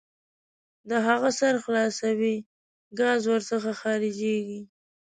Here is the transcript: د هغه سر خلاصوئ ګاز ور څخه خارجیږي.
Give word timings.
د 0.89 0.91
هغه 1.07 1.29
سر 1.39 1.53
خلاصوئ 1.63 2.35
ګاز 2.99 3.21
ور 3.27 3.41
څخه 3.51 3.69
خارجیږي. 3.81 4.61